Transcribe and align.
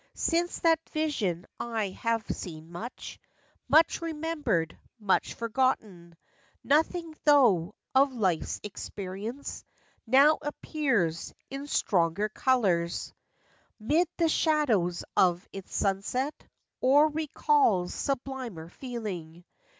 Since 0.15 0.61
that 0.61 0.79
vision 0.89 1.45
I 1.59 1.89
have 1.89 2.25
seen 2.27 2.71
much, 2.71 3.19
Much 3.67 4.01
remembered, 4.01 4.75
much 4.97 5.35
forgotten; 5.35 6.17
Nothing 6.63 7.13
tho' 7.23 7.75
of 7.93 8.11
life's 8.11 8.59
experience 8.63 9.63
Now 10.07 10.39
appears 10.41 11.35
in 11.51 11.67
stronger 11.67 12.29
colors, 12.29 13.13
FACTS 13.13 13.13
AND 13.81 13.89
FANCIES. 13.89 13.97
57 13.99 13.99
'Mid 13.99 14.09
the 14.25 14.29
shadows 14.29 15.03
of 15.15 15.47
its 15.53 15.75
sunset, 15.75 16.47
Or 16.79 17.07
recalls 17.07 17.93
sublimer 17.93 18.69
feeling. 18.69 19.45